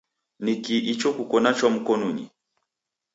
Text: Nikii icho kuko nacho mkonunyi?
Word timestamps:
Nikii 0.43 0.85
icho 0.91 1.09
kuko 1.17 1.35
nacho 1.43 1.65
mkonunyi? 1.75 2.25